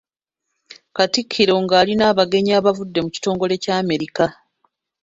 Katikkiro 0.95 1.55
nga 1.63 1.75
ali 1.81 1.93
n’abagenyi 1.97 2.51
abaavudde 2.59 2.99
mu 3.05 3.09
kitongole 3.15 3.53
ky'Amerika. 3.63 4.25